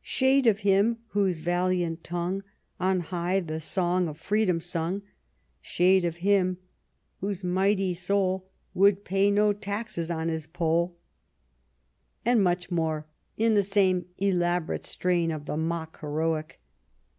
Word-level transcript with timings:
Shade 0.00 0.46
of 0.46 0.60
him 0.60 1.00
whose 1.08 1.40
valiant 1.40 2.02
tongue 2.02 2.44
On 2.80 3.00
high 3.00 3.40
the 3.40 3.60
song 3.60 4.08
of 4.08 4.16
freedom 4.16 4.58
sung! 4.58 5.02
Shade 5.60 6.06
of 6.06 6.16
him 6.24 6.56
whose 7.20 7.44
mighty 7.44 7.92
soul 7.92 8.48
Would 8.72 9.04
pay 9.04 9.30
no 9.30 9.52
taxes 9.52 10.10
on 10.10 10.30
his 10.30 10.46
poll! 10.46 10.96
ETON 12.24 12.38
AND 12.38 12.38
OXFORD 12.38 12.38
15— 12.38 12.38
and 12.38 12.42
much 12.42 12.70
more, 12.70 13.06
in 13.36 13.54
the 13.54 13.62
same 13.62 14.06
elaborate 14.16 14.84
strain 14.86 15.30
of 15.30 15.44
the 15.44 15.58
mock 15.58 16.00
heroic. 16.00 16.58